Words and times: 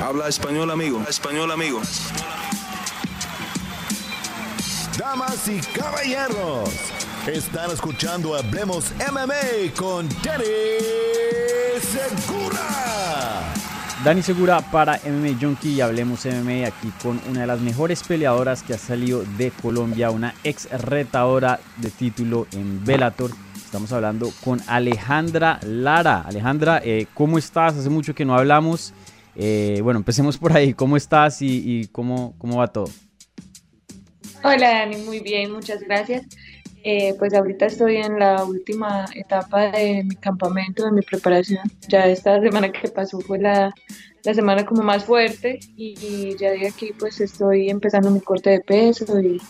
Habla 0.00 0.28
español, 0.28 0.70
amigo. 0.70 1.02
Español, 1.08 1.50
amigo. 1.50 1.80
Damas 4.96 5.48
y 5.48 5.60
caballeros, 5.76 6.70
están 7.26 7.72
escuchando 7.72 8.36
Hablemos 8.36 8.92
MMA 9.10 9.74
con 9.76 10.08
Danny 10.22 10.44
Segura. 11.80 13.54
Dani 14.04 14.22
Segura 14.22 14.60
para 14.70 15.00
MMA 15.04 15.36
Junkie 15.40 15.74
y 15.74 15.80
Hablemos 15.80 16.24
MMA 16.26 16.68
aquí 16.68 16.92
con 17.02 17.20
una 17.28 17.40
de 17.40 17.46
las 17.48 17.60
mejores 17.60 18.04
peleadoras 18.04 18.62
que 18.62 18.74
ha 18.74 18.78
salido 18.78 19.24
de 19.36 19.50
Colombia, 19.50 20.10
una 20.10 20.32
ex 20.44 20.70
retadora 20.70 21.58
de 21.76 21.90
título 21.90 22.46
en 22.52 22.84
Bellator. 22.84 23.32
Estamos 23.56 23.92
hablando 23.92 24.30
con 24.44 24.60
Alejandra 24.68 25.58
Lara. 25.62 26.22
Alejandra, 26.22 26.80
eh, 26.84 27.06
¿cómo 27.14 27.36
estás? 27.36 27.76
Hace 27.76 27.90
mucho 27.90 28.14
que 28.14 28.24
no 28.24 28.36
hablamos. 28.36 28.94
Eh, 29.40 29.78
bueno, 29.84 30.00
empecemos 30.00 30.36
por 30.36 30.52
ahí. 30.52 30.74
¿Cómo 30.74 30.96
estás 30.96 31.40
y, 31.40 31.88
cómo, 31.92 32.34
cómo 32.38 32.58
va 32.58 32.66
todo? 32.66 32.90
Hola 34.42 34.70
Dani, 34.70 34.96
muy 34.96 35.20
bien, 35.20 35.52
muchas 35.52 35.80
gracias. 35.80 36.26
Eh, 36.82 37.14
pues 37.18 37.34
ahorita 37.34 37.66
estoy 37.66 37.96
en 37.96 38.18
la 38.18 38.44
última 38.44 39.04
etapa 39.14 39.70
de 39.70 40.02
mi 40.04 40.16
campamento, 40.16 40.84
de 40.84 40.92
mi 40.92 41.02
preparación. 41.02 41.62
Ya 41.88 42.06
esta 42.06 42.40
semana 42.40 42.72
que 42.72 42.88
pasó 42.88 43.20
fue 43.20 43.38
la, 43.38 43.72
la 44.24 44.34
semana 44.34 44.64
como 44.66 44.82
más 44.82 45.04
fuerte 45.04 45.60
y, 45.76 46.36
ya 46.36 46.50
de 46.50 46.66
aquí 46.66 46.92
pues 46.98 47.20
estoy 47.20 47.70
empezando 47.70 48.10
mi 48.10 48.20
corte 48.20 48.50
de 48.50 48.60
peso 48.60 49.20
y 49.20 49.40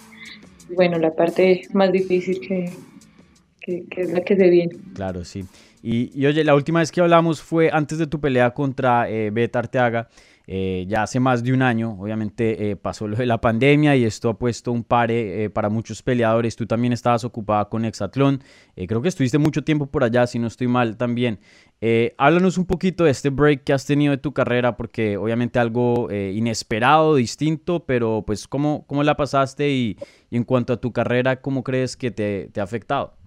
bueno, 0.75 0.98
la 0.98 1.15
parte 1.15 1.62
más 1.73 1.93
difícil 1.93 2.41
que, 2.41 2.73
que, 3.91 4.01
es 4.03 4.13
la 4.13 4.21
que 4.21 4.37
se 4.37 4.49
viene. 4.49 4.77
Claro, 4.95 5.25
sí. 5.25 5.45
Y, 5.83 6.27
oye, 6.27 6.43
la 6.45 6.55
última 6.55 6.81
vez 6.81 6.91
que 6.91 7.01
hablamos 7.01 7.41
fue 7.41 7.71
antes 7.73 7.99
de 7.99 8.07
tu 8.07 8.21
pelea 8.21 8.51
contra 8.51 9.09
eh, 9.09 9.31
Beta 9.31 9.61
Arteaga. 9.61 10.09
Eh, 10.51 10.87
ya 10.89 11.03
hace 11.03 11.21
más 11.21 11.45
de 11.45 11.53
un 11.53 11.61
año, 11.61 11.95
obviamente 12.01 12.71
eh, 12.71 12.77
pasó 12.77 13.07
lo 13.07 13.19
de 13.19 13.27
la 13.27 13.39
pandemia 13.39 13.95
y 13.97 14.05
esto 14.05 14.31
ha 14.31 14.39
puesto 14.39 14.73
un 14.73 14.83
pare 14.83 15.45
eh, 15.45 15.51
para 15.51 15.69
muchos 15.69 16.03
peleadores. 16.03 16.57
Tú 16.57 16.65
también 16.65 16.95
estabas 16.95 17.23
ocupada 17.25 17.67
con 17.69 17.84
Exatlón. 17.84 18.42
creo 18.75 19.03
que 19.03 19.09
estuviste 19.09 19.37
mucho 19.37 19.62
tiempo 19.62 19.85
por 19.85 20.05
allá, 20.05 20.27
si 20.27 20.39
no 20.39 20.47
estoy 20.47 20.67
mal 20.67 20.97
también. 20.97 21.39
háblanos 22.17 22.57
un 22.57 22.64
poquito 22.64 23.05
de 23.05 23.11
este 23.11 23.29
break 23.29 23.62
que 23.64 23.75
has 23.75 23.85
tenido 23.85 24.12
de 24.12 24.17
tu 24.17 24.33
carrera, 24.33 24.75
porque 24.75 25.19
obviamente 25.19 25.59
algo 25.59 26.11
inesperado, 26.11 27.17
distinto, 27.17 27.85
pero 27.85 28.25
pues 28.27 28.48
¿cómo, 28.48 28.87
cómo 28.87 29.03
la 29.03 29.17
pasaste 29.17 29.69
y, 29.69 29.98
en 30.31 30.45
cuanto 30.45 30.73
a 30.73 30.79
tu 30.79 30.92
carrera, 30.92 31.42
¿cómo 31.42 31.62
crees 31.62 31.95
que 31.95 32.11
te, 32.11 32.48
te 32.53 32.61
ha 32.61 32.64
afectado? 32.64 33.17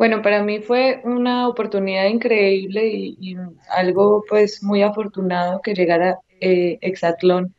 Bueno, 0.00 0.22
para 0.22 0.42
mí 0.42 0.60
fue 0.60 1.02
una 1.04 1.46
oportunidad 1.46 2.06
increíble 2.06 2.88
y, 2.88 3.36
algo 3.68 4.24
pues 4.26 4.62
muy 4.62 4.80
afortunado 4.82 5.60
que 5.60 5.74
llegara 5.74 6.18
eh, 6.40 6.78
Exatlón, 6.80 7.54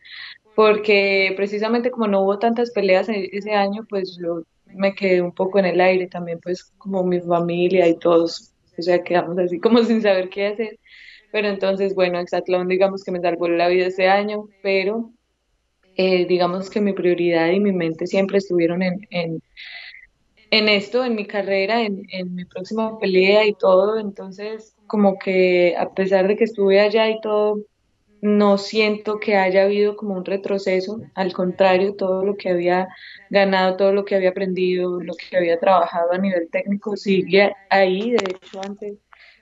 porque 0.55 1.33
precisamente 1.37 1.91
como 1.91 2.07
no 2.07 2.21
hubo 2.23 2.39
tantas 2.39 2.71
peleas 2.71 3.09
e, 3.09 3.29
ese 3.31 3.53
año, 3.53 3.85
pues 3.87 4.17
yo 4.19 4.41
me 4.65 4.95
quedé 4.95 5.21
un 5.21 5.33
poco 5.33 5.59
en 5.59 5.65
el 5.65 5.79
aire 5.79 6.07
también, 6.07 6.39
pues 6.41 6.63
como 6.79 7.03
mi 7.03 7.21
familia 7.21 7.87
y 7.87 7.99
todos, 7.99 8.51
o 8.75 8.81
sea, 8.81 9.03
quedamos 9.03 9.37
así 9.37 9.59
como 9.59 9.83
sin 9.83 10.01
saber 10.01 10.29
qué 10.29 10.47
hacer. 10.47 10.79
Pero 11.31 11.47
entonces, 11.47 11.93
bueno, 11.93 12.17
Exatlón 12.19 12.67
digamos 12.67 13.03
que 13.03 13.11
me 13.11 13.21
salvó 13.21 13.49
la 13.49 13.67
vida 13.67 13.85
ese 13.85 14.07
año, 14.07 14.47
pero 14.63 15.11
eh, 15.95 16.25
digamos 16.25 16.71
que 16.71 16.81
mi 16.81 16.93
prioridad 16.93 17.51
y 17.51 17.59
mi 17.59 17.71
mente 17.71 18.07
siempre 18.07 18.39
estuvieron 18.39 18.81
en, 18.81 19.07
en 19.11 19.43
en 20.51 20.67
esto, 20.67 21.03
en 21.05 21.15
mi 21.15 21.25
carrera, 21.25 21.81
en, 21.81 22.05
mi 22.35 22.45
próxima 22.45 22.99
pelea 22.99 23.45
y 23.47 23.55
todo. 23.55 23.97
Entonces, 23.97 24.75
como 24.85 25.17
que 25.17 25.75
a 25.77 25.93
pesar 25.93 26.27
de 26.27 26.35
que 26.35 26.43
estuve 26.43 26.81
allá 26.81 27.09
y 27.09 27.19
todo, 27.21 27.65
no 28.21 28.57
siento 28.57 29.19
que 29.19 29.37
haya 29.37 29.63
habido 29.63 29.95
como 29.95 30.15
un 30.15 30.25
retroceso. 30.25 31.09
Al 31.15 31.33
contrario, 31.33 31.95
todo 31.95 32.23
lo 32.23 32.35
que 32.35 32.49
había 32.49 32.89
ganado, 33.29 33.77
todo 33.77 33.93
lo 33.93 34.03
que 34.03 34.15
había 34.15 34.29
aprendido, 34.29 35.01
lo 35.01 35.13
que 35.13 35.37
había 35.37 35.57
trabajado 35.57 36.11
a 36.11 36.17
nivel 36.17 36.49
técnico 36.51 36.97
sigue 36.97 37.53
ahí. 37.69 38.11
De 38.11 38.35
hecho, 38.35 38.61
antes 38.61 38.99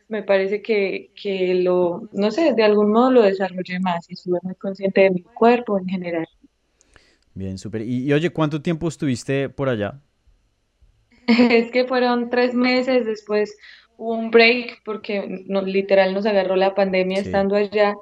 me 0.07 0.21
parece 0.21 0.61
que, 0.61 1.11
que 1.19 1.55
lo, 1.55 2.07
no 2.11 2.29
sé, 2.29 2.53
de 2.53 2.63
algún 2.63 2.91
modo 2.91 3.11
lo 3.11 3.21
desarrollé 3.23 3.79
más 3.79 4.07
y 4.09 4.13
estuve 4.13 4.39
muy 4.43 4.55
consciente 4.55 5.01
de 5.01 5.09
mi 5.09 5.23
cuerpo 5.33 5.79
en 5.79 5.87
general. 5.87 6.27
Bien, 7.33 7.57
súper. 7.57 7.81
y 7.81 8.11
oye, 8.13 8.29
¿cuánto 8.29 8.61
tiempo 8.61 8.87
estuviste 8.87 9.49
por 9.49 9.69
allá? 9.69 10.01
Es 11.51 11.71
que 11.71 11.85
fueron 11.85 12.29
tres 12.29 12.53
meses, 12.53 13.05
después 13.05 13.57
hubo 13.97 14.15
un 14.15 14.31
break 14.31 14.81
porque 14.83 15.43
no, 15.47 15.61
literal 15.61 16.13
nos 16.13 16.25
agarró 16.25 16.55
la 16.55 16.73
pandemia 16.73 17.19
estando 17.19 17.55
allá. 17.55 17.95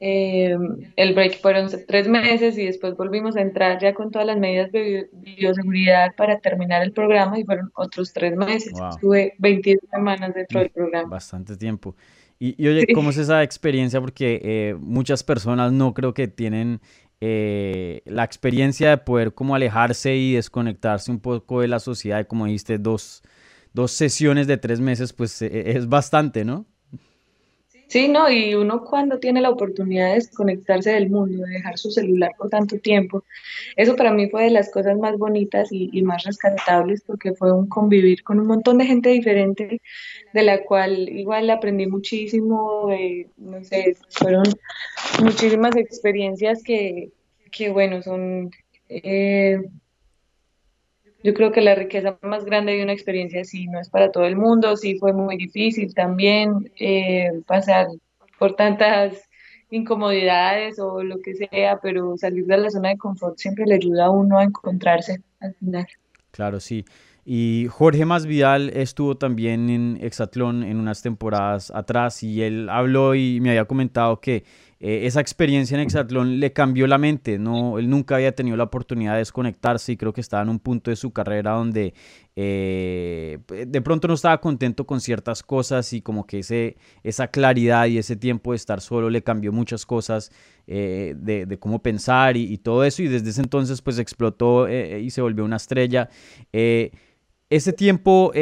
Eh, 0.00 0.56
el 0.94 1.14
break 1.14 1.40
fueron 1.40 1.68
tres 1.88 2.06
meses 2.06 2.56
y 2.56 2.66
después 2.66 2.96
volvimos 2.96 3.36
a 3.36 3.40
entrar 3.40 3.80
ya 3.80 3.94
con 3.94 4.12
todas 4.12 4.26
las 4.26 4.38
medidas 4.38 4.70
de 4.70 5.08
bioseguridad 5.12 6.14
para 6.14 6.38
terminar 6.38 6.82
el 6.82 6.92
programa 6.92 7.38
y 7.38 7.44
fueron 7.44 7.72
otros 7.74 8.12
tres 8.12 8.36
meses. 8.36 8.72
Estuve 8.90 9.34
22 9.38 9.90
semanas 9.90 10.34
dentro 10.34 10.60
del 10.60 10.70
programa. 10.70 11.08
Bastante 11.08 11.56
tiempo. 11.56 11.96
Y, 12.40 12.68
oye, 12.68 12.86
¿cómo 12.94 13.10
es 13.10 13.16
esa 13.16 13.42
experiencia? 13.42 14.00
Porque 14.00 14.40
eh, 14.44 14.76
muchas 14.78 15.24
personas 15.24 15.72
no 15.72 15.92
creo 15.92 16.14
que 16.14 16.28
tienen 16.28 16.80
eh, 17.20 18.02
la 18.06 18.24
experiencia 18.24 18.90
de 18.90 18.98
poder 18.98 19.34
como 19.34 19.54
alejarse 19.54 20.16
y 20.16 20.34
desconectarse 20.34 21.10
un 21.10 21.20
poco 21.20 21.60
de 21.60 21.68
la 21.68 21.80
sociedad, 21.80 22.26
como 22.26 22.46
dijiste, 22.46 22.78
dos, 22.78 23.22
dos 23.72 23.92
sesiones 23.92 24.46
de 24.46 24.56
tres 24.56 24.80
meses, 24.80 25.12
pues 25.12 25.42
e, 25.42 25.76
es 25.76 25.88
bastante, 25.88 26.44
¿no? 26.44 26.66
Sí, 27.88 28.06
no, 28.06 28.30
y 28.30 28.54
uno 28.54 28.84
cuando 28.84 29.18
tiene 29.18 29.40
la 29.40 29.48
oportunidad 29.48 30.08
de 30.08 30.16
desconectarse 30.16 30.90
del 30.90 31.08
mundo, 31.08 31.42
de 31.42 31.54
dejar 31.54 31.78
su 31.78 31.90
celular 31.90 32.32
por 32.36 32.50
tanto 32.50 32.78
tiempo, 32.78 33.24
eso 33.76 33.96
para 33.96 34.12
mí 34.12 34.28
fue 34.28 34.44
de 34.44 34.50
las 34.50 34.70
cosas 34.70 34.98
más 34.98 35.16
bonitas 35.16 35.68
y, 35.72 36.02
más 36.02 36.24
rescatables 36.24 37.02
porque 37.06 37.32
fue 37.34 37.50
un 37.50 37.66
convivir 37.66 38.22
con 38.22 38.40
un 38.40 38.46
montón 38.46 38.76
de 38.76 38.84
gente 38.84 39.08
diferente, 39.08 39.80
de 40.34 40.42
la 40.42 40.64
cual 40.64 41.08
igual 41.08 41.48
aprendí 41.48 41.86
muchísimo, 41.86 42.90
no 43.38 43.64
sé, 43.64 43.96
fueron 44.10 44.44
muchísimas 45.22 45.74
experiencias 45.76 46.62
que, 46.62 47.10
que 47.50 47.70
bueno, 47.70 48.02
son... 48.02 48.50
Eh, 48.90 49.62
yo 51.28 51.34
creo 51.34 51.52
que 51.52 51.60
la 51.60 51.74
riqueza 51.74 52.18
más 52.22 52.46
grande 52.46 52.72
de 52.72 52.82
una 52.82 52.94
experiencia 52.94 53.42
así 53.42 53.66
no 53.66 53.78
es 53.78 53.90
para 53.90 54.10
todo 54.10 54.24
el 54.24 54.34
mundo, 54.34 54.74
sí 54.78 54.98
fue 54.98 55.12
muy 55.12 55.36
difícil 55.36 55.92
también 55.94 56.72
eh, 56.80 57.30
pasar 57.46 57.88
por 58.38 58.56
tantas 58.56 59.28
incomodidades 59.70 60.78
o 60.78 61.02
lo 61.02 61.18
que 61.18 61.34
sea, 61.34 61.80
pero 61.82 62.16
salir 62.16 62.46
de 62.46 62.56
la 62.56 62.70
zona 62.70 62.88
de 62.88 62.96
confort 62.96 63.36
siempre 63.36 63.66
le 63.66 63.74
ayuda 63.74 64.06
a 64.06 64.10
uno 64.10 64.38
a 64.38 64.44
encontrarse 64.44 65.20
al 65.40 65.54
final. 65.56 65.86
Claro, 66.30 66.60
sí. 66.60 66.86
Y 67.26 67.66
Jorge 67.68 68.06
Masvidal 68.06 68.70
estuvo 68.70 69.18
también 69.18 69.68
en 69.68 69.98
Exatlón 70.00 70.62
en 70.62 70.78
unas 70.78 71.02
temporadas 71.02 71.70
atrás 71.74 72.22
y 72.22 72.40
él 72.40 72.70
habló 72.70 73.14
y 73.14 73.38
me 73.42 73.50
había 73.50 73.66
comentado 73.66 74.22
que 74.22 74.44
eh, 74.80 75.06
esa 75.06 75.20
experiencia 75.20 75.74
en 75.74 75.80
Exatlón 75.80 76.38
le 76.38 76.52
cambió 76.52 76.86
la 76.86 76.98
mente, 76.98 77.38
¿no? 77.38 77.78
Él 77.80 77.90
nunca 77.90 78.14
había 78.14 78.32
tenido 78.32 78.56
la 78.56 78.64
oportunidad 78.64 79.14
de 79.14 79.18
desconectarse 79.18 79.92
y 79.92 79.96
creo 79.96 80.12
que 80.12 80.20
estaba 80.20 80.44
en 80.44 80.50
un 80.50 80.60
punto 80.60 80.90
de 80.90 80.96
su 80.96 81.10
carrera 81.10 81.52
donde 81.52 81.94
eh, 82.36 83.38
de 83.48 83.82
pronto 83.82 84.06
no 84.06 84.14
estaba 84.14 84.40
contento 84.40 84.86
con 84.86 85.00
ciertas 85.00 85.42
cosas 85.42 85.92
y 85.92 86.00
como 86.00 86.26
que 86.26 86.40
ese, 86.40 86.76
esa 87.02 87.26
claridad 87.26 87.86
y 87.86 87.98
ese 87.98 88.14
tiempo 88.14 88.52
de 88.52 88.56
estar 88.56 88.80
solo 88.80 89.10
le 89.10 89.22
cambió 89.22 89.52
muchas 89.52 89.84
cosas 89.84 90.30
eh, 90.68 91.14
de, 91.16 91.58
cómo 91.58 91.82
pensar 91.82 92.36
y, 92.36 92.56
todo 92.58 92.84
eso 92.84 93.02
y 93.02 93.08
desde 93.08 93.30
ese 93.30 93.40
entonces 93.40 93.82
pues 93.82 93.98
explotó 93.98 94.68
y 94.68 95.10
se 95.10 95.20
volvió 95.20 95.44
una 95.44 95.56
estrella. 95.56 96.08
ese 96.52 97.72
tiempo 97.72 98.32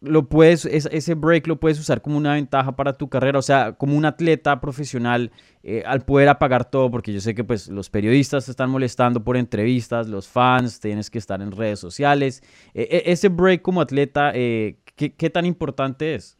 lo 0.00 0.28
puedes, 0.28 0.64
ese 0.64 1.14
break 1.14 1.46
lo 1.46 1.60
puedes 1.60 1.78
usar 1.78 2.00
como 2.00 2.16
una 2.16 2.34
ventaja 2.34 2.74
para 2.74 2.94
tu 2.94 3.08
carrera, 3.08 3.38
o 3.38 3.42
sea, 3.42 3.72
como 3.72 3.96
un 3.96 4.06
atleta 4.06 4.58
profesional 4.60 5.30
eh, 5.62 5.82
al 5.84 6.00
poder 6.04 6.28
apagar 6.30 6.70
todo, 6.70 6.90
porque 6.90 7.12
yo 7.12 7.20
sé 7.20 7.34
que 7.34 7.44
pues 7.44 7.68
los 7.68 7.90
periodistas 7.90 8.46
te 8.46 8.50
están 8.50 8.70
molestando 8.70 9.22
por 9.22 9.36
entrevistas, 9.36 10.08
los 10.08 10.26
fans, 10.26 10.80
tienes 10.80 11.10
que 11.10 11.18
estar 11.18 11.42
en 11.42 11.52
redes 11.52 11.80
sociales. 11.80 12.42
E, 12.72 12.82
e, 12.90 13.12
ese 13.12 13.28
break 13.28 13.60
como 13.60 13.82
atleta, 13.82 14.32
eh, 14.34 14.78
¿qué, 14.96 15.30
tan 15.30 15.44
importante 15.44 16.14
es? 16.14 16.38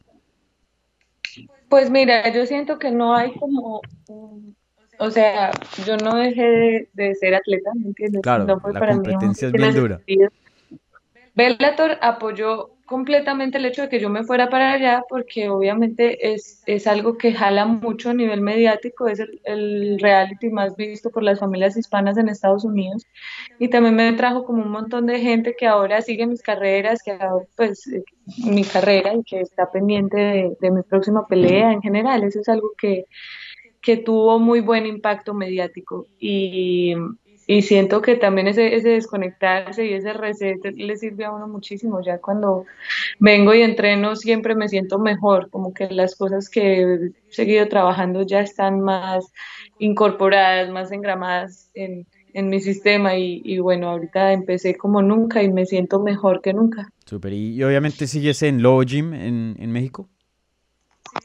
Pues 1.69 1.91
mira, 1.91 2.33
yo 2.33 2.45
siento 2.47 2.79
que 2.79 2.89
no 2.89 3.15
hay 3.15 3.31
como, 3.35 3.81
o 4.97 5.11
sea, 5.11 5.51
yo 5.85 5.97
no 5.97 6.15
dejé 6.15 6.89
de, 6.93 7.15
ser 7.15 7.35
atleta, 7.35 7.69
¿me 7.75 7.89
entiendes? 7.89 8.21
Claro, 8.23 8.45
la 8.45 8.57
competencia 8.57 9.49
es 9.49 9.53
bien 9.53 9.75
dura. 9.75 10.01
Bellator 11.35 11.97
apoyó 12.01 12.71
completamente 12.91 13.57
el 13.57 13.65
hecho 13.65 13.83
de 13.83 13.89
que 13.89 14.01
yo 14.01 14.09
me 14.09 14.25
fuera 14.25 14.49
para 14.49 14.73
allá 14.73 15.01
porque 15.07 15.47
obviamente 15.47 16.33
es, 16.33 16.61
es 16.65 16.87
algo 16.87 17.17
que 17.17 17.33
jala 17.33 17.65
mucho 17.65 18.09
a 18.09 18.13
nivel 18.13 18.41
mediático, 18.41 19.07
es 19.07 19.21
el, 19.45 19.97
reality 19.97 20.49
más 20.49 20.75
visto 20.75 21.09
por 21.09 21.23
las 21.23 21.39
familias 21.39 21.77
hispanas 21.77 22.17
en 22.17 22.27
Estados 22.27 22.65
Unidos. 22.65 23.05
Y 23.59 23.69
también 23.69 23.95
me 23.95 24.11
trajo 24.11 24.43
como 24.43 24.61
un 24.61 24.71
montón 24.71 25.05
de 25.05 25.21
gente 25.21 25.55
que 25.57 25.67
ahora 25.67 26.01
sigue 26.01 26.27
mis 26.27 26.41
carreras, 26.41 27.01
que 27.01 27.17
pues 27.55 27.89
mi 28.45 28.65
carrera 28.65 29.13
y 29.13 29.23
que 29.23 29.39
está 29.39 29.71
pendiente 29.71 30.57
de, 30.59 30.71
mi 30.71 30.83
próxima 30.83 31.25
pelea 31.27 31.71
en 31.71 31.81
general, 31.81 32.23
eso 32.23 32.41
es 32.41 32.49
algo 32.49 32.73
que, 32.77 33.05
que 33.81 33.95
tuvo 33.95 34.37
muy 34.37 34.59
buen 34.59 34.85
impacto 34.85 35.33
mediático. 35.33 36.07
Y, 36.19 36.93
y 37.47 37.63
siento 37.63 38.01
que 38.01 38.15
también 38.15 38.47
ese, 38.47 38.75
ese 38.75 38.89
desconectarse 38.89 39.85
y 39.85 39.93
ese 39.93 40.13
reset 40.13 40.63
le 40.63 40.95
sirve 40.95 41.25
a 41.25 41.31
uno 41.31 41.47
muchísimo. 41.47 42.01
Ya 42.01 42.19
cuando 42.19 42.65
vengo 43.19 43.53
y 43.53 43.61
entreno 43.61 44.15
siempre 44.15 44.55
me 44.55 44.69
siento 44.69 44.99
mejor, 44.99 45.49
como 45.49 45.73
que 45.73 45.89
las 45.89 46.15
cosas 46.15 46.49
que 46.49 46.81
he 46.81 47.11
seguido 47.29 47.67
trabajando 47.67 48.23
ya 48.23 48.41
están 48.41 48.81
más 48.81 49.31
incorporadas, 49.79 50.69
más 50.69 50.91
engramadas 50.91 51.69
en, 51.73 52.05
en 52.33 52.49
mi 52.49 52.59
sistema 52.59 53.17
y, 53.17 53.41
y, 53.43 53.59
bueno, 53.59 53.89
ahorita 53.89 54.33
empecé 54.33 54.75
como 54.75 55.01
nunca 55.01 55.43
y 55.43 55.51
me 55.51 55.65
siento 55.65 55.99
mejor 55.99 56.41
que 56.41 56.53
nunca. 56.53 56.91
Súper, 57.05 57.33
y, 57.33 57.61
obviamente 57.63 58.07
sigues 58.07 58.41
en 58.43 58.61
Low 58.61 58.83
Gym 58.83 59.13
en, 59.13 59.55
en 59.59 59.71
México. 59.71 60.07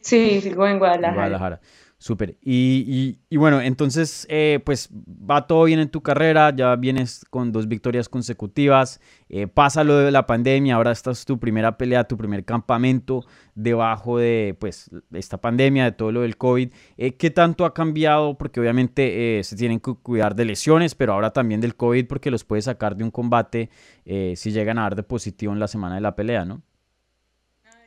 Sí, 0.01 0.41
sigo 0.41 0.67
en 0.67 0.79
Guadalajara. 0.79 1.15
Guadalajara. 1.15 1.61
Súper. 1.99 2.37
Y, 2.43 3.19
y, 3.31 3.37
bueno, 3.39 3.63
entonces, 3.63 4.27
eh, 4.29 4.61
pues 4.67 4.91
va 4.93 5.47
todo 5.47 5.65
bien 5.65 5.81
en 5.81 5.89
tu 5.89 6.03
carrera, 6.03 6.55
ya 6.55 6.77
vienes 6.77 7.25
con 7.31 7.53
dos 7.53 7.69
victorias 7.69 8.11
consecutivas, 8.11 9.01
eh, 9.31 9.47
pasa 9.47 9.83
lo 9.83 9.97
de 9.97 10.11
la 10.11 10.27
pandemia, 10.27 10.75
ahora 10.75 10.93
esta 10.93 11.11
es 11.11 11.25
tu 11.25 11.39
primera 11.41 11.79
pelea, 11.79 12.05
tu 12.05 12.19
primer 12.19 12.45
campamento 12.45 13.25
debajo 13.55 14.19
de, 14.19 14.55
pues, 14.61 14.91
esta 15.15 15.41
pandemia, 15.41 15.85
de 15.85 15.93
todo 15.93 16.13
lo 16.13 16.21
del 16.21 16.37
COVID. 16.37 16.71
Eh, 16.99 17.17
¿Qué 17.17 17.31
tanto 17.31 17.65
ha 17.65 17.73
cambiado? 17.73 18.37
Porque 18.37 18.61
obviamente 18.61 19.41
se 19.43 19.57
tienen 19.57 19.81
que 19.81 19.95
cuidar 19.95 20.37
de 20.37 20.45
lesiones, 20.45 20.95
pero 20.95 21.15
ahora 21.15 21.31
también 21.33 21.63
del 21.63 21.77
COVID 21.77 22.07
porque 22.07 22.31
los 22.31 22.45
puedes 22.45 22.67
sacar 22.67 22.95
de 22.97 23.05
un 23.05 23.11
combate 23.11 23.71
si 24.05 24.53
llegan 24.53 24.79
a 24.79 24.83
dar 24.83 24.97
de 24.97 25.03
positivo 25.03 25.53
en 25.53 25.61
la 25.61 25.69
semana 25.69 25.95
de 25.95 26.03
la 26.03 26.15
pelea, 26.15 26.45
¿no? 26.45 26.63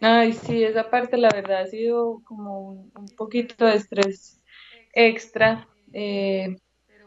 Ay, 0.01 0.33
sí, 0.33 0.63
esa 0.63 0.89
parte 0.89 1.17
la 1.17 1.29
verdad 1.29 1.61
ha 1.61 1.67
sido 1.67 2.21
como 2.23 2.69
un, 2.69 3.07
poquito 3.17 3.65
de 3.65 3.75
estrés 3.75 4.41
extra, 4.93 5.67
eh, 5.93 6.55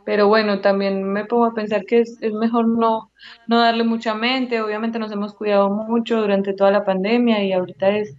pero 0.05 0.29
bueno, 0.29 0.61
también 0.61 1.05
me 1.05 1.25
pongo 1.25 1.47
a 1.47 1.55
pensar 1.55 1.85
que 1.85 2.01
es, 2.01 2.19
es, 2.21 2.33
mejor 2.33 2.69
no, 2.69 3.11
no 3.47 3.61
darle 3.61 3.85
mucha 3.85 4.15
mente, 4.15 4.61
obviamente 4.61 4.99
nos 4.99 5.13
hemos 5.13 5.35
cuidado 5.35 5.71
mucho 5.71 6.21
durante 6.21 6.53
toda 6.53 6.71
la 6.71 6.85
pandemia 6.85 7.43
y 7.45 7.53
ahorita 7.53 7.97
es, 7.97 8.15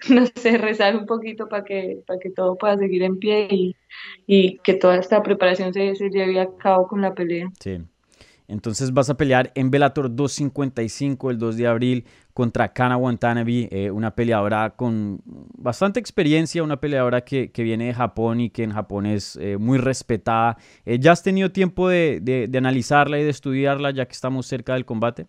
no 0.10 0.26
sé, 0.26 0.58
rezar 0.58 0.96
un 0.96 1.06
poquito 1.06 1.48
para 1.48 1.64
que, 1.64 2.02
para 2.06 2.18
que 2.18 2.30
todo 2.30 2.56
pueda 2.56 2.76
seguir 2.76 3.02
en 3.04 3.18
pie 3.18 3.48
y, 3.50 3.76
y 4.26 4.58
que 4.58 4.74
toda 4.74 4.96
esta 4.96 5.22
preparación 5.22 5.72
se, 5.72 5.94
se 5.94 6.10
lleve 6.10 6.40
a 6.40 6.48
cabo 6.58 6.86
con 6.86 7.00
la 7.00 7.14
pelea. 7.14 7.50
Sí. 7.60 7.78
Entonces 8.48 8.94
vas 8.94 9.10
a 9.10 9.16
pelear 9.18 9.52
en 9.54 9.70
Bellator 9.70 10.14
255 10.16 11.30
el 11.30 11.38
2 11.38 11.56
de 11.58 11.66
abril 11.66 12.04
contra 12.32 12.72
Kana 12.72 12.96
Watanabe, 12.96 13.68
eh, 13.70 13.90
una 13.90 14.14
peleadora 14.14 14.70
con 14.70 15.20
bastante 15.24 16.00
experiencia, 16.00 16.62
una 16.62 16.80
peleadora 16.80 17.20
que, 17.20 17.50
viene 17.58 17.88
de 17.88 17.94
Japón 17.94 18.40
y 18.40 18.48
que 18.48 18.62
en 18.62 18.72
Japón 18.72 19.04
es 19.04 19.36
eh, 19.36 19.58
muy 19.58 19.76
respetada. 19.76 20.56
Eh, 20.86 20.98
¿Ya 20.98 21.12
has 21.12 21.22
tenido 21.22 21.52
tiempo 21.52 21.90
de, 21.90 22.20
de, 22.20 22.58
analizarla 22.58 23.18
y 23.18 23.24
de 23.24 23.30
estudiarla 23.30 23.90
ya 23.90 24.06
que 24.06 24.12
estamos 24.12 24.46
cerca 24.46 24.72
del 24.72 24.86
combate? 24.86 25.26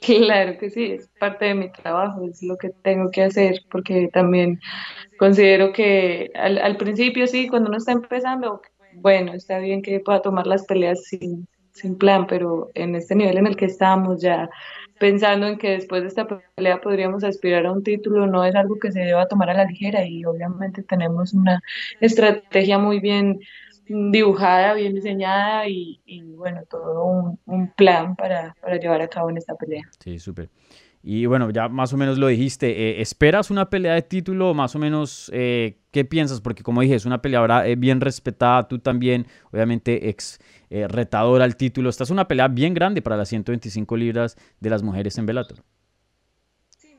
Claro 0.00 0.56
que 0.58 0.70
sí, 0.70 0.92
es 0.92 1.08
parte 1.20 1.44
de 1.44 1.54
mi 1.54 1.70
trabajo, 1.70 2.26
es 2.26 2.42
lo 2.42 2.56
que 2.56 2.70
tengo 2.70 3.10
que 3.10 3.22
hacer, 3.22 3.60
porque 3.70 4.08
también 4.12 4.60
considero 5.18 5.72
que 5.72 6.32
al 6.34 6.76
principio 6.78 7.26
sí, 7.26 7.48
cuando 7.48 7.68
uno 7.68 7.76
está 7.76 7.92
empezando, 7.92 8.62
bueno, 8.94 9.34
está 9.34 9.58
bien 9.58 9.82
que 9.82 10.00
pueda 10.00 10.22
tomar 10.22 10.46
las 10.46 10.64
peleas 10.64 11.04
sin, 11.04 11.46
sin 11.72 11.96
plan, 11.96 12.26
pero 12.26 12.70
en 12.74 12.94
este 12.94 13.14
nivel 13.14 13.38
en 13.38 13.46
el 13.46 13.56
que 13.56 13.64
estamos 13.64 14.20
ya 14.20 14.48
pensando 14.98 15.48
en 15.48 15.58
que 15.58 15.70
después 15.70 16.02
de 16.02 16.08
esta 16.08 16.26
pelea 16.54 16.80
podríamos 16.80 17.24
aspirar 17.24 17.66
a 17.66 17.72
un 17.72 17.82
título, 17.82 18.26
no 18.26 18.44
es 18.44 18.54
algo 18.54 18.78
que 18.78 18.92
se 18.92 19.00
deba 19.00 19.26
tomar 19.26 19.50
a 19.50 19.54
la 19.54 19.64
ligera 19.64 20.06
y 20.06 20.24
obviamente 20.24 20.82
tenemos 20.82 21.32
una 21.32 21.60
estrategia 22.00 22.78
muy 22.78 23.00
bien 23.00 23.40
dibujada, 23.86 24.74
bien 24.74 24.94
diseñada 24.94 25.68
y, 25.68 25.98
bueno, 26.36 26.62
todo 26.70 27.04
un, 27.04 27.38
un 27.46 27.72
plan 27.72 28.14
para, 28.14 28.54
para, 28.60 28.76
llevar 28.76 29.02
a 29.02 29.08
cabo 29.08 29.30
en 29.30 29.38
esta 29.38 29.54
pelea. 29.56 29.82
Sí, 29.98 30.18
súper. 30.18 30.48
Y 31.02 31.26
bueno, 31.26 31.50
ya 31.50 31.68
más 31.68 31.92
o 31.92 31.96
menos 31.96 32.18
lo 32.18 32.28
dijiste. 32.28 32.70
Eh, 32.70 33.00
¿Esperas 33.00 33.50
una 33.50 33.68
pelea 33.68 33.94
de 33.94 34.02
título? 34.02 34.54
Más 34.54 34.76
o 34.76 34.78
menos, 34.78 35.30
eh, 35.34 35.78
¿qué 35.90 36.04
piensas? 36.04 36.40
Porque 36.40 36.62
como 36.62 36.80
dije, 36.80 36.94
es 36.94 37.06
una 37.06 37.20
peleadora 37.20 37.66
eh, 37.66 37.74
bien 37.74 38.00
respetada. 38.00 38.68
Tú 38.68 38.78
también, 38.78 39.26
obviamente, 39.50 40.08
ex 40.08 40.38
retadora 40.70 41.44
al 41.44 41.56
título. 41.56 41.90
Esta 41.90 42.04
es 42.04 42.10
una 42.10 42.26
pelea 42.28 42.48
bien 42.48 42.72
grande 42.72 43.02
para 43.02 43.16
las 43.16 43.28
125 43.28 43.94
libras 43.96 44.38
de 44.58 44.70
las 44.70 44.82
mujeres 44.82 45.18
en 45.18 45.26
Bellator. 45.26 45.58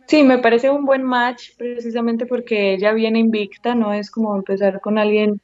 Sí, 0.05 0.21
me 0.21 0.37
parece 0.37 0.69
un 0.69 0.85
buen 0.85 1.01
match 1.01 1.51
precisamente 1.57 2.27
porque 2.27 2.73
ella 2.73 2.93
viene 2.93 3.17
invicta, 3.17 3.73
no 3.73 3.93
es 3.93 4.11
como 4.11 4.35
empezar 4.35 4.79
con 4.79 4.99
alguien 4.99 5.41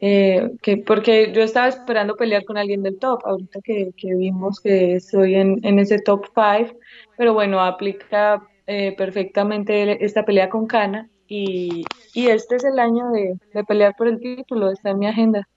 eh, 0.00 0.52
que 0.62 0.76
porque 0.76 1.32
yo 1.34 1.42
estaba 1.42 1.66
esperando 1.66 2.14
pelear 2.14 2.44
con 2.44 2.56
alguien 2.56 2.82
del 2.82 2.98
top, 2.98 3.20
ahorita 3.24 3.60
que, 3.62 3.90
que 3.96 4.14
vimos 4.14 4.60
que 4.60 4.94
estoy 4.94 5.34
en, 5.34 5.58
en 5.64 5.80
ese 5.80 5.98
top 5.98 6.26
5, 6.26 6.78
pero 7.16 7.34
bueno, 7.34 7.60
aplica 7.60 8.46
eh, 8.66 8.94
perfectamente 8.96 10.04
esta 10.04 10.24
pelea 10.24 10.48
con 10.48 10.66
Cana 10.66 11.08
y, 11.26 11.84
y, 12.14 12.26
este 12.28 12.56
es 12.56 12.64
el 12.64 12.78
año 12.78 13.10
de, 13.10 13.34
de, 13.52 13.64
pelear 13.64 13.94
por 13.96 14.06
el 14.06 14.20
título, 14.20 14.70
está 14.70 14.90
en 14.90 14.98
mi 15.00 15.06
agenda. 15.08 15.48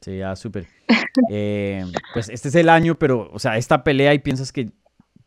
Sí, 0.00 0.18
ya, 0.18 0.34
súper. 0.34 0.66
Eh, 1.30 1.84
pues 2.14 2.28
este 2.28 2.48
es 2.48 2.54
el 2.54 2.68
año, 2.68 2.94
pero, 2.94 3.28
o 3.32 3.38
sea, 3.38 3.56
esta 3.58 3.84
pelea 3.84 4.14
y 4.14 4.20
piensas 4.20 4.52
que 4.52 4.70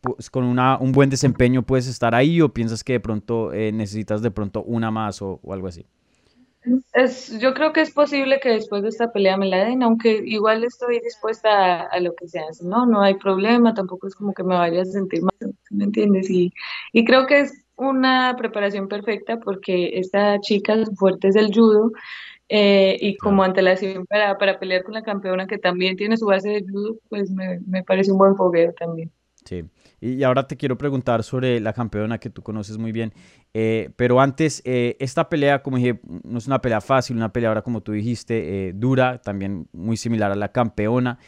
pues, 0.00 0.30
con 0.30 0.44
una, 0.44 0.78
un 0.78 0.92
buen 0.92 1.10
desempeño 1.10 1.62
puedes 1.62 1.86
estar 1.86 2.14
ahí 2.14 2.40
o 2.40 2.52
piensas 2.52 2.82
que 2.82 2.94
de 2.94 3.00
pronto 3.00 3.50
necesitas 3.52 4.20
de 4.20 4.30
pronto 4.30 4.62
una 4.62 4.90
más 4.90 5.22
o, 5.22 5.40
o 5.42 5.52
algo 5.52 5.68
así. 5.68 5.86
Es, 6.94 7.38
yo 7.38 7.52
creo 7.52 7.72
que 7.72 7.82
es 7.82 7.90
posible 7.90 8.40
que 8.40 8.48
después 8.48 8.82
de 8.82 8.88
esta 8.88 9.12
pelea 9.12 9.36
me 9.36 9.46
la 9.46 9.64
den, 9.64 9.82
aunque 9.82 10.22
igual 10.24 10.64
estoy 10.64 11.00
dispuesta 11.00 11.82
a, 11.82 12.00
lo 12.00 12.14
que 12.14 12.26
sea. 12.28 12.44
No, 12.62 12.86
no 12.86 13.02
hay 13.02 13.14
problema, 13.14 13.74
tampoco 13.74 14.06
es 14.06 14.14
como 14.14 14.32
que 14.32 14.42
me 14.42 14.54
vaya 14.54 14.82
a 14.82 14.84
sentir 14.86 15.22
mal, 15.22 15.54
¿me 15.70 15.84
entiendes? 15.84 16.30
Y, 16.30 16.52
y 16.92 17.04
creo 17.04 17.26
que 17.26 17.40
es 17.40 17.64
una 17.76 18.34
preparación 18.38 18.88
perfecta 18.88 19.38
porque 19.38 19.98
esta 19.98 20.40
chica 20.40 20.76
fuerte 20.96 21.28
es 21.28 21.34
del 21.34 21.52
judo 21.52 21.92
eh, 22.48 22.96
y 23.00 23.16
como 23.16 23.42
antelación 23.42 24.06
para, 24.06 24.38
para 24.38 24.58
pelear 24.58 24.84
con 24.84 24.94
la 24.94 25.02
campeona 25.02 25.46
que 25.46 25.58
también 25.58 25.96
tiene 25.96 26.16
su 26.16 26.26
base 26.26 26.48
de 26.48 26.64
judo, 26.70 26.96
pues 27.08 27.30
me, 27.30 27.60
me 27.66 27.82
parece 27.82 28.12
un 28.12 28.18
buen 28.18 28.36
fogueo 28.36 28.72
también. 28.72 29.10
Sí. 29.44 29.64
Y 30.04 30.22
ahora 30.22 30.46
te 30.46 30.58
quiero 30.58 30.76
preguntar 30.76 31.22
sobre 31.22 31.60
la 31.60 31.72
campeona 31.72 32.18
que 32.18 32.28
tú 32.28 32.42
conoces 32.42 32.76
muy 32.76 32.92
bien. 32.92 33.14
Eh, 33.54 33.88
pero 33.96 34.20
antes, 34.20 34.60
eh, 34.66 34.98
esta 35.00 35.30
pelea, 35.30 35.62
como 35.62 35.78
dije, 35.78 35.98
no 36.24 36.36
es 36.36 36.46
una 36.46 36.60
pelea 36.60 36.82
fácil, 36.82 37.16
una 37.16 37.32
pelea 37.32 37.48
ahora, 37.48 37.62
como 37.62 37.80
tú 37.80 37.92
dijiste, 37.92 38.68
eh, 38.68 38.72
dura, 38.74 39.22
también 39.22 39.66
muy 39.72 39.96
similar 39.96 40.30
a 40.30 40.34
la 40.34 40.52
campeona. 40.52 41.18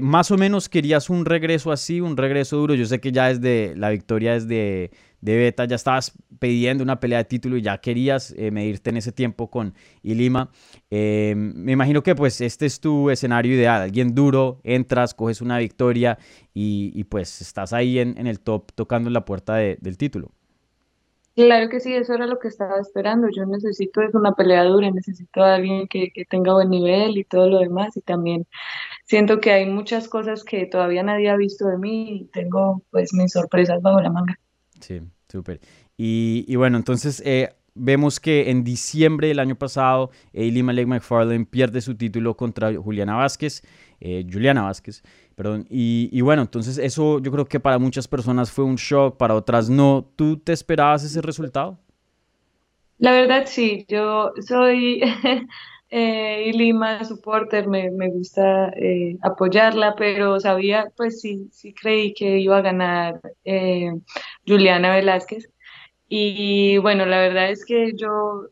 Más 0.00 0.30
o 0.30 0.36
menos 0.36 0.68
querías 0.68 1.10
un 1.10 1.24
regreso 1.24 1.72
así, 1.72 2.00
un 2.00 2.16
regreso 2.16 2.56
duro. 2.56 2.74
Yo 2.74 2.86
sé 2.86 3.00
que 3.00 3.12
ya 3.12 3.28
desde 3.28 3.74
la 3.76 3.90
victoria 3.90 4.34
desde 4.34 4.90
de 5.20 5.36
Beta 5.36 5.64
ya 5.64 5.76
estabas 5.76 6.12
pidiendo 6.38 6.82
una 6.84 7.00
pelea 7.00 7.18
de 7.18 7.24
título 7.24 7.56
y 7.56 7.62
ya 7.62 7.78
querías 7.78 8.34
medirte 8.50 8.90
en 8.90 8.96
ese 8.96 9.12
tiempo 9.12 9.50
con 9.50 9.74
Ilima. 10.02 10.50
me 10.90 11.72
imagino 11.72 12.02
que 12.02 12.14
pues 12.14 12.40
este 12.40 12.66
es 12.66 12.80
tu 12.80 13.08
escenario 13.08 13.54
ideal, 13.54 13.82
alguien 13.82 14.14
duro, 14.14 14.60
entras, 14.64 15.14
coges 15.14 15.40
una 15.40 15.58
victoria 15.58 16.18
y, 16.52 17.04
pues 17.04 17.40
estás 17.40 17.72
ahí 17.72 17.98
en, 17.98 18.26
el 18.26 18.40
top 18.40 18.72
tocando 18.74 19.10
la 19.10 19.24
puerta 19.24 19.56
del 19.56 19.96
título. 19.96 20.32
Claro 21.34 21.70
que 21.70 21.80
sí, 21.80 21.94
eso 21.94 22.14
era 22.14 22.26
lo 22.26 22.38
que 22.38 22.48
estaba 22.48 22.78
esperando. 22.78 23.28
Yo 23.34 23.46
necesito 23.46 24.02
es 24.02 24.14
una 24.14 24.32
pelea 24.32 24.64
dura, 24.64 24.90
necesito 24.90 25.42
a 25.42 25.54
alguien 25.54 25.88
que, 25.88 26.10
que 26.12 26.26
tenga 26.26 26.52
buen 26.52 26.68
nivel 26.68 27.16
y 27.16 27.24
todo 27.24 27.48
lo 27.48 27.60
demás. 27.60 27.96
Y 27.96 28.02
también 28.02 28.46
siento 29.04 29.40
que 29.40 29.52
hay 29.52 29.66
muchas 29.66 30.08
cosas 30.08 30.44
que 30.44 30.66
todavía 30.66 31.02
nadie 31.02 31.30
ha 31.30 31.36
visto 31.36 31.66
de 31.68 31.78
mí 31.78 32.16
y 32.16 32.24
tengo 32.26 32.82
pues 32.90 33.14
mis 33.14 33.32
sorpresas 33.32 33.80
bajo 33.80 34.00
la 34.00 34.10
manga. 34.10 34.38
Sí, 34.80 35.00
súper. 35.28 35.60
Y, 35.96 36.44
y, 36.48 36.56
bueno, 36.56 36.76
entonces 36.76 37.22
eh, 37.24 37.54
vemos 37.74 38.20
que 38.20 38.50
en 38.50 38.64
diciembre 38.64 39.28
del 39.28 39.38
año 39.38 39.56
pasado, 39.56 40.10
Ailey 40.34 40.62
Malek 40.62 40.86
McFarlane 40.86 41.46
pierde 41.46 41.80
su 41.80 41.96
título 41.96 42.36
contra 42.36 42.74
Juliana 42.74 43.14
Vázquez, 43.14 43.62
eh, 44.00 44.26
Juliana 44.30 44.62
Vázquez, 44.62 45.02
perdón. 45.34 45.66
Y, 45.70 46.08
y, 46.12 46.20
bueno, 46.20 46.42
entonces 46.42 46.78
eso 46.78 47.18
yo 47.20 47.32
creo 47.32 47.46
que 47.46 47.60
para 47.60 47.78
muchas 47.78 48.08
personas 48.08 48.50
fue 48.50 48.64
un 48.64 48.76
shock, 48.76 49.16
para 49.16 49.34
otras 49.34 49.68
no. 49.68 50.06
¿Tú 50.16 50.38
te 50.38 50.52
esperabas 50.52 51.04
ese 51.04 51.20
resultado? 51.22 51.78
La 52.98 53.12
verdad 53.12 53.44
sí, 53.46 53.84
yo 53.88 54.32
soy 54.46 55.02
eh, 55.90 56.50
Lima 56.54 57.04
supporter, 57.04 57.66
me, 57.66 57.90
me 57.90 58.08
gusta 58.10 58.68
eh, 58.76 59.18
apoyarla, 59.22 59.94
pero 59.96 60.38
sabía, 60.40 60.92
pues 60.96 61.20
sí, 61.20 61.48
sí 61.52 61.74
creí 61.74 62.14
que 62.14 62.38
iba 62.38 62.58
a 62.58 62.62
ganar 62.62 63.20
eh, 63.44 63.92
Juliana 64.46 64.94
Velázquez. 64.94 65.48
Y 66.08 66.78
bueno, 66.78 67.04
la 67.06 67.18
verdad 67.18 67.50
es 67.50 67.64
que 67.64 67.92
yo 67.96 68.48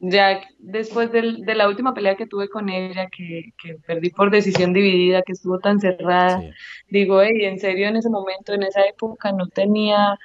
ya 0.00 0.40
después 0.58 1.12
del, 1.12 1.44
de 1.44 1.54
la 1.54 1.68
última 1.68 1.94
pelea 1.94 2.16
que 2.16 2.26
tuve 2.26 2.48
con 2.48 2.68
ella, 2.68 3.08
que, 3.14 3.52
que, 3.62 3.74
perdí 3.86 4.10
por 4.10 4.30
decisión 4.30 4.72
dividida, 4.72 5.22
que 5.22 5.32
estuvo 5.32 5.58
tan 5.58 5.78
cerrada, 5.78 6.42
digo, 6.88 7.22
hey, 7.22 7.44
en 7.44 7.58
serio, 7.58 7.88
en 7.88 7.96
ese 7.96 8.08
momento, 8.08 8.54
en 8.54 8.62
esa 8.62 8.84
época, 8.86 9.32
no 9.32 9.46
tenía 9.48 10.18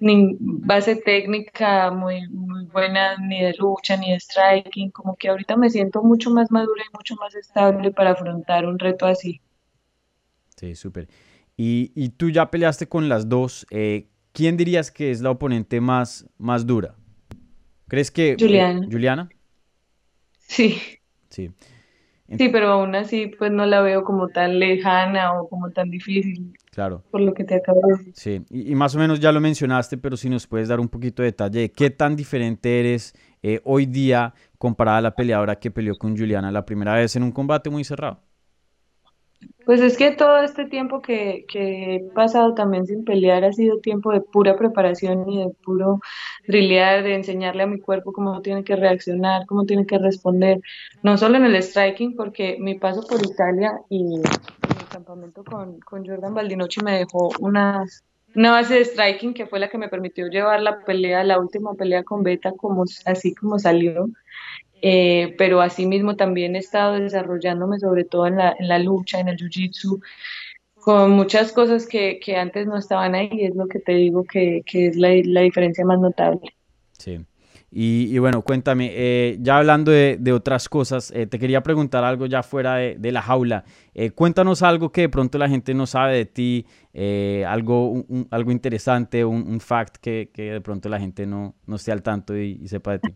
ni 0.00 0.36
base 0.40 0.96
técnica 0.96 1.90
muy, 1.90 2.28
muy 2.28 2.64
buena, 2.66 3.16
ni 3.18 3.40
de 3.40 3.54
lucha, 3.58 3.96
ni 3.96 4.10
de 4.12 4.20
striking, 4.20 4.90
como 4.90 5.16
que 5.16 5.28
ahorita 5.28 5.56
me 5.56 5.70
siento 5.70 6.02
mucho 6.02 6.30
más 6.30 6.50
madura 6.50 6.82
y 6.86 6.94
mucho 6.94 7.14
más 7.16 7.34
estable 7.34 7.90
para 7.92 8.10
afrontar 8.10 8.66
un 8.66 8.78
reto 8.78 9.06
así. 9.06 9.40
Sí, 10.56 10.74
súper. 10.74 11.08
Y, 11.56 11.92
y, 11.94 12.10
tú 12.10 12.30
ya 12.30 12.50
peleaste 12.50 12.88
con 12.88 13.08
las 13.08 13.28
dos. 13.28 13.66
Eh, 13.70 14.08
¿Quién 14.32 14.56
dirías 14.56 14.90
que 14.90 15.10
es 15.10 15.20
la 15.20 15.30
oponente 15.30 15.80
más, 15.80 16.26
más 16.38 16.66
dura? 16.66 16.96
¿Crees 17.92 18.10
que... 18.10 18.36
Juliana. 18.40 18.88
¿Juliana? 18.90 19.28
Sí. 20.38 20.80
Sí. 21.28 21.50
Sí, 22.38 22.48
pero 22.48 22.68
aún 22.68 22.94
así 22.94 23.26
pues 23.26 23.52
no 23.52 23.66
la 23.66 23.82
veo 23.82 24.02
como 24.02 24.28
tan 24.28 24.58
lejana 24.58 25.34
o 25.34 25.46
como 25.46 25.72
tan 25.72 25.90
difícil. 25.90 26.54
Claro. 26.70 27.04
Por 27.10 27.20
lo 27.20 27.34
que 27.34 27.44
te 27.44 27.56
acabo 27.56 27.82
de 27.86 27.98
decir. 27.98 28.12
Sí, 28.16 28.42
y, 28.48 28.72
y 28.72 28.74
más 28.74 28.94
o 28.94 28.98
menos 28.98 29.20
ya 29.20 29.30
lo 29.30 29.42
mencionaste, 29.42 29.98
pero 29.98 30.16
si 30.16 30.30
nos 30.30 30.46
puedes 30.46 30.68
dar 30.68 30.80
un 30.80 30.88
poquito 30.88 31.20
de 31.22 31.32
detalle 31.32 31.60
de 31.60 31.70
qué 31.70 31.90
tan 31.90 32.16
diferente 32.16 32.80
eres 32.80 33.12
eh, 33.42 33.60
hoy 33.64 33.84
día 33.84 34.32
comparada 34.56 34.96
a 34.96 35.02
la 35.02 35.14
peleadora 35.14 35.58
que 35.58 35.70
peleó 35.70 35.94
con 35.98 36.16
Juliana 36.16 36.50
la 36.50 36.64
primera 36.64 36.94
vez 36.94 37.14
en 37.16 37.24
un 37.24 37.32
combate 37.32 37.68
muy 37.68 37.84
cerrado. 37.84 38.22
Pues 39.64 39.80
es 39.80 39.96
que 39.96 40.10
todo 40.10 40.38
este 40.38 40.64
tiempo 40.64 41.02
que, 41.02 41.44
que 41.48 41.96
he 41.96 42.00
pasado 42.14 42.54
también 42.54 42.86
sin 42.86 43.04
pelear 43.04 43.44
ha 43.44 43.52
sido 43.52 43.78
tiempo 43.78 44.12
de 44.12 44.20
pura 44.20 44.56
preparación 44.56 45.28
y 45.28 45.38
de 45.38 45.50
puro 45.62 46.00
drillear, 46.48 47.04
de 47.04 47.14
enseñarle 47.14 47.62
a 47.62 47.66
mi 47.68 47.78
cuerpo 47.78 48.12
cómo 48.12 48.42
tiene 48.42 48.64
que 48.64 48.74
reaccionar, 48.74 49.46
cómo 49.46 49.64
tiene 49.64 49.86
que 49.86 49.98
responder, 49.98 50.60
no 51.02 51.16
solo 51.16 51.36
en 51.36 51.44
el 51.44 51.62
striking, 51.62 52.16
porque 52.16 52.56
mi 52.58 52.74
paso 52.74 53.06
por 53.06 53.24
Italia 53.24 53.80
y 53.88 54.02
mi 54.02 54.22
campamento 54.90 55.44
con, 55.44 55.78
con 55.80 56.04
Jordan 56.04 56.34
Baldinochi 56.34 56.82
me 56.82 56.98
dejó 56.98 57.30
una 57.38 57.84
base 58.34 58.74
de 58.74 58.84
striking 58.84 59.34
que 59.34 59.46
fue 59.46 59.60
la 59.60 59.68
que 59.68 59.78
me 59.78 59.88
permitió 59.88 60.26
llevar 60.26 60.60
la 60.60 60.84
pelea, 60.84 61.22
la 61.24 61.38
última 61.38 61.74
pelea 61.74 62.02
con 62.02 62.22
Beta, 62.22 62.52
como, 62.52 62.84
así 63.04 63.34
como 63.34 63.58
salió. 63.58 64.06
Eh, 64.84 65.36
pero 65.38 65.60
asimismo 65.60 66.16
también 66.16 66.56
he 66.56 66.58
estado 66.58 66.94
desarrollándome 66.94 67.78
sobre 67.78 68.02
todo 68.02 68.26
en 68.26 68.36
la, 68.36 68.56
en 68.58 68.66
la 68.66 68.80
lucha, 68.80 69.20
en 69.20 69.28
el 69.28 69.36
jiu-jitsu, 69.36 70.02
con 70.74 71.12
muchas 71.12 71.52
cosas 71.52 71.86
que, 71.86 72.18
que, 72.18 72.36
antes 72.36 72.66
no 72.66 72.76
estaban 72.76 73.14
ahí, 73.14 73.30
es 73.32 73.54
lo 73.54 73.68
que 73.68 73.78
te 73.78 73.92
digo 73.92 74.24
que, 74.24 74.62
que 74.66 74.88
es 74.88 74.96
la, 74.96 75.10
la, 75.24 75.42
diferencia 75.42 75.84
más 75.84 76.00
notable. 76.00 76.56
Sí. 76.98 77.20
Y, 77.70 78.08
y 78.12 78.18
bueno, 78.18 78.42
cuéntame, 78.42 78.90
eh, 78.92 79.38
ya 79.40 79.58
hablando 79.58 79.92
de, 79.92 80.16
de 80.18 80.32
otras 80.32 80.68
cosas, 80.68 81.12
eh, 81.14 81.28
te 81.28 81.38
quería 81.38 81.62
preguntar 81.62 82.02
algo 82.02 82.26
ya 82.26 82.42
fuera 82.42 82.74
de, 82.74 82.96
de 82.98 83.12
la 83.12 83.22
jaula. 83.22 83.64
Eh, 83.94 84.10
cuéntanos 84.10 84.62
algo 84.62 84.90
que 84.90 85.02
de 85.02 85.08
pronto 85.08 85.38
la 85.38 85.48
gente 85.48 85.74
no 85.74 85.86
sabe 85.86 86.16
de 86.16 86.26
ti, 86.26 86.66
algo, 87.46 87.88
un, 87.88 88.26
algo 88.32 88.50
interesante, 88.50 89.24
un, 89.24 89.46
un 89.46 89.60
fact 89.60 89.98
que, 89.98 90.30
que, 90.34 90.50
de 90.54 90.60
pronto 90.60 90.88
la 90.88 90.98
gente 90.98 91.24
no, 91.24 91.54
no 91.66 91.76
esté 91.76 91.92
al 91.92 92.02
tanto 92.02 92.36
y, 92.36 92.58
y 92.60 92.66
sepa 92.66 92.92
de 92.92 92.98
ti. 92.98 93.14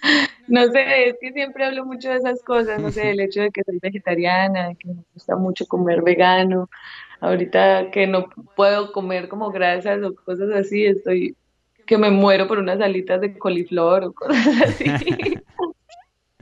No 0.46 0.66
sé, 0.70 1.08
es 1.08 1.16
que 1.20 1.32
siempre 1.32 1.64
hablo 1.64 1.86
mucho 1.86 2.10
de 2.10 2.16
esas 2.16 2.42
cosas, 2.42 2.80
no 2.80 2.90
sé, 2.90 3.10
el 3.10 3.20
hecho 3.20 3.40
de 3.40 3.50
que 3.50 3.64
soy 3.64 3.78
vegetariana, 3.80 4.74
que 4.74 4.88
me 4.88 5.04
gusta 5.14 5.36
mucho 5.36 5.66
comer 5.66 6.02
vegano, 6.02 6.68
ahorita 7.20 7.90
que 7.90 8.06
no 8.06 8.28
puedo 8.54 8.92
comer 8.92 9.28
como 9.28 9.50
grasas 9.50 10.02
o 10.02 10.14
cosas 10.14 10.50
así, 10.50 10.84
estoy 10.84 11.36
que 11.86 11.98
me 11.98 12.10
muero 12.10 12.46
por 12.46 12.58
unas 12.58 12.80
alitas 12.80 13.20
de 13.20 13.38
coliflor 13.38 14.04
o 14.04 14.12
cosas 14.12 14.36
así. 14.64 14.86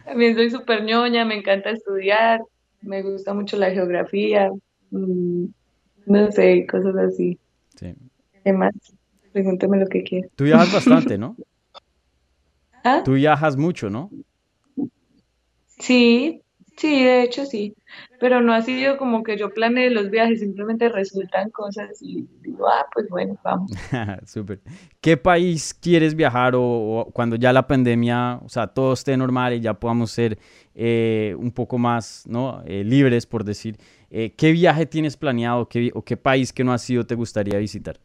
También 0.04 0.34
soy 0.34 0.50
súper 0.50 0.84
ñoña, 0.84 1.24
me 1.24 1.36
encanta 1.36 1.70
estudiar, 1.70 2.40
me 2.80 3.02
gusta 3.02 3.34
mucho 3.34 3.56
la 3.56 3.70
geografía, 3.70 4.50
mmm, 4.90 5.46
no 6.06 6.32
sé, 6.32 6.66
cosas 6.66 6.96
así. 6.96 7.38
Sí. 7.76 7.94
¿Qué 8.44 8.52
más? 8.52 8.72
Pregúntame 9.32 9.78
lo 9.78 9.86
que 9.86 10.02
quieras. 10.02 10.30
Tú 10.34 10.44
viajas 10.44 10.72
bastante, 10.72 11.16
¿no? 11.18 11.36
¿Ah? 12.84 13.02
Tú 13.04 13.12
viajas 13.14 13.56
mucho, 13.56 13.90
¿no? 13.90 14.10
Sí, 15.78 16.42
sí, 16.76 17.04
de 17.04 17.22
hecho 17.22 17.44
sí, 17.46 17.74
pero 18.20 18.40
no 18.40 18.52
ha 18.52 18.62
sido 18.62 18.98
como 18.98 19.22
que 19.22 19.36
yo 19.36 19.50
planeé 19.50 19.90
los 19.90 20.10
viajes, 20.10 20.40
simplemente 20.40 20.88
resultan 20.88 21.50
cosas 21.50 22.00
y 22.00 22.26
digo, 22.42 22.68
ah, 22.68 22.86
pues 22.94 23.08
bueno, 23.08 23.36
vamos. 23.42 23.70
Súper. 24.26 24.60
¿Qué 25.00 25.16
país 25.16 25.74
quieres 25.74 26.14
viajar 26.14 26.54
o, 26.54 26.62
o, 26.62 27.10
cuando 27.12 27.36
ya 27.36 27.52
la 27.52 27.66
pandemia, 27.66 28.38
o 28.44 28.48
sea, 28.48 28.68
todo 28.68 28.92
esté 28.92 29.16
normal 29.16 29.54
y 29.54 29.60
ya 29.60 29.74
podamos 29.74 30.10
ser 30.12 30.38
eh, 30.74 31.34
un 31.38 31.50
poco 31.50 31.78
más, 31.78 32.24
¿no? 32.26 32.62
Eh, 32.64 32.84
libres, 32.84 33.26
por 33.26 33.44
decir, 33.44 33.76
eh, 34.10 34.32
¿qué 34.36 34.52
viaje 34.52 34.86
tienes 34.86 35.16
planeado 35.16 35.68
qué, 35.68 35.90
o 35.94 36.02
qué 36.02 36.16
país 36.16 36.52
que 36.52 36.64
no 36.64 36.72
has 36.72 36.82
sido 36.82 37.04
te 37.04 37.14
gustaría 37.14 37.58
visitar? 37.58 37.98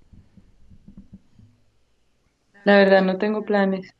La 2.65 2.77
verdad 2.77 3.01
no 3.03 3.17
tengo 3.17 3.45
planes. 3.45 3.93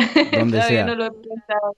Donde 0.38 0.58
Todavía 0.58 0.68
sea. 0.68 0.86
no 0.86 0.94
lo 0.94 1.06
he 1.06 1.10
pensado. 1.10 1.76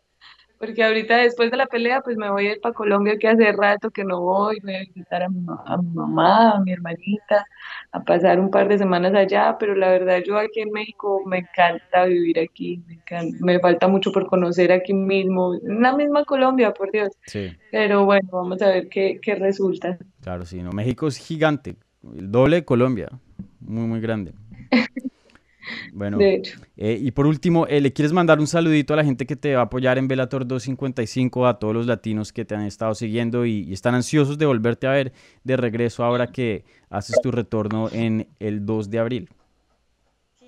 Porque 0.63 0.85
ahorita 0.85 1.17
después 1.17 1.51
de 1.51 1.57
la 1.57 1.67
pelea, 1.67 2.03
pues 2.03 2.17
me 2.17 2.31
voy 2.31 2.47
a 2.47 2.53
ir 2.53 2.61
para 2.61 2.73
Colombia, 2.73 3.19
que 3.19 3.27
hace 3.27 3.51
rato 3.51 3.91
que 3.91 4.05
no 4.05 4.21
voy, 4.21 4.61
voy 4.63 4.77
a 4.77 4.79
visitar 4.79 5.25
a 5.25 5.29
mi, 5.29 5.45
a 5.67 5.77
mi, 5.77 5.91
mamá, 5.91 6.53
a 6.53 6.61
mi 6.61 6.71
hermanita, 6.71 7.45
a 7.91 8.05
pasar 8.05 8.39
un 8.39 8.49
par 8.49 8.69
de 8.69 8.79
semanas 8.79 9.13
allá, 9.13 9.57
pero 9.59 9.75
la 9.75 9.91
verdad 9.91 10.23
yo 10.25 10.39
aquí 10.39 10.61
en 10.61 10.71
México 10.71 11.21
me 11.27 11.39
encanta 11.39 12.05
vivir 12.05 12.39
aquí, 12.39 12.81
me, 12.87 12.95
encanta, 12.95 13.37
me 13.41 13.59
falta 13.59 13.89
mucho 13.89 14.13
por 14.13 14.29
conocer 14.29 14.71
aquí 14.71 14.95
mismo, 14.95 15.53
en 15.55 15.83
la 15.83 15.97
misma 15.97 16.25
Colombia, 16.25 16.73
por 16.73 16.93
Dios. 16.93 17.09
Sí. 17.27 17.51
Pero 17.73 18.05
bueno, 18.05 18.29
vamos 18.31 18.63
a 18.63 18.69
ver 18.69 18.89
qué, 18.89 19.19
qué 19.21 19.35
resulta. 19.35 19.99
Claro, 20.21 20.47
sí, 20.47 20.63
no, 20.63 20.71
México 20.71 21.09
es 21.09 21.17
gigante, 21.17 21.75
el 22.17 22.31
doble 22.31 22.59
de 22.59 22.65
Colombia, 22.65 23.09
muy, 23.59 23.89
muy 23.89 24.01
grande. 24.01 24.33
Bueno, 25.93 26.19
de 26.19 26.35
hecho. 26.35 26.59
Eh, 26.77 26.99
y 27.01 27.11
por 27.11 27.27
último, 27.27 27.67
eh, 27.67 27.81
¿le 27.81 27.93
quieres 27.93 28.13
mandar 28.13 28.41
un 28.41 28.47
saludito 28.47 28.95
a 28.95 28.97
la 28.97 29.05
gente 29.05 29.27
que 29.27 29.37
te 29.37 29.55
va 29.55 29.61
a 29.61 29.65
apoyar 29.65 29.99
en 29.99 30.09
Velator 30.09 30.47
255, 30.47 31.47
a 31.47 31.59
todos 31.59 31.75
los 31.75 31.87
latinos 31.87 32.33
que 32.33 32.45
te 32.45 32.55
han 32.55 32.63
estado 32.63 32.95
siguiendo 32.95 33.47
y, 33.47 33.65
y, 33.69 33.73
están 33.73 33.95
ansiosos 33.95 34.39
de 34.39 34.47
volverte 34.47 34.87
a 34.87 34.93
ver 34.93 35.13
de 35.45 35.57
regreso 35.57 36.05
ahora 36.05 36.29
que 36.29 36.65
haces 36.91 37.21
tu 37.23 37.31
retorno 37.31 37.89
en 37.93 38.29
el 38.39 38.65
2 38.67 38.91
de 38.91 38.99
abril? 38.99 39.29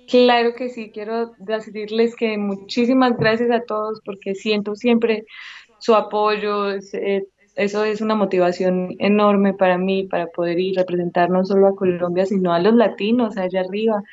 Claro 0.07 0.53
que 0.53 0.69
sí, 0.69 0.91
quiero 0.93 1.33
decirles 1.39 2.15
que 2.15 2.37
muchísimas 2.37 3.17
gracias 3.17 3.49
a 3.49 3.61
todos 3.61 4.01
porque 4.05 4.35
siento 4.35 4.75
siempre 4.75 5.25
su 5.79 5.95
apoyo, 5.95 6.71
eh, 6.71 7.27
eso 7.55 7.83
es 7.83 8.01
una 8.01 8.15
motivación 8.15 8.95
enorme 8.99 9.53
para 9.53 9.77
mí, 9.77 10.03
para 10.03 10.27
poder 10.27 10.59
ir 10.59 10.77
a 10.77 10.81
representar 10.81 11.29
no 11.29 11.43
solo 11.45 11.67
a 11.67 11.75
Colombia, 11.75 12.25
sino 12.25 12.53
a 12.53 12.59
los 12.59 12.75
latinos 12.75 13.37
allá 13.37 13.61
arriba. 13.61 14.03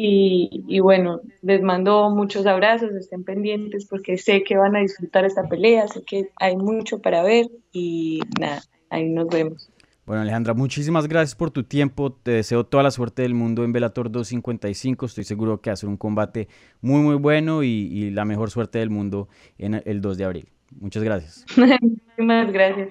Y, 0.00 0.64
y, 0.68 0.78
bueno, 0.78 1.20
les 1.42 1.60
mando 1.60 2.08
muchos 2.10 2.46
abrazos, 2.46 2.92
estén 2.92 3.24
pendientes 3.24 3.84
porque 3.84 4.16
sé 4.16 4.44
que 4.44 4.56
van 4.56 4.76
a 4.76 4.78
disfrutar 4.78 5.24
esta 5.24 5.42
pelea, 5.48 5.88
sé 5.88 6.04
que 6.04 6.28
hay 6.36 6.56
mucho 6.56 7.02
para 7.02 7.24
ver 7.24 7.46
y 7.72 8.20
nada, 8.38 8.62
ahí 8.90 9.08
nos 9.08 9.26
vemos. 9.26 9.72
Bueno, 10.06 10.22
Alejandra, 10.22 10.54
muchísimas 10.54 11.08
gracias 11.08 11.34
por 11.34 11.50
tu 11.50 11.64
tiempo. 11.64 12.12
Te 12.12 12.30
deseo 12.30 12.64
toda 12.64 12.84
la 12.84 12.92
suerte 12.92 13.22
del 13.22 13.34
mundo 13.34 13.64
en 13.64 13.72
Velator 13.72 14.08
255. 14.12 15.04
Estoy 15.04 15.24
seguro 15.24 15.60
que 15.60 15.70
va 15.70 15.74
a 15.74 15.76
ser 15.76 15.88
un 15.88 15.96
combate 15.96 16.46
muy, 16.80 17.00
muy 17.00 17.16
bueno 17.16 17.64
y, 17.64 17.68
y 17.68 18.10
la 18.10 18.24
mejor 18.24 18.52
suerte 18.52 18.78
del 18.78 18.90
mundo 18.90 19.28
en 19.58 19.82
el 19.84 20.00
2 20.00 20.16
de 20.16 20.24
abril. 20.24 20.48
Muchas 20.78 21.02
gracias. 21.02 21.44
Muchísimas 21.80 22.52
gracias. 22.52 22.90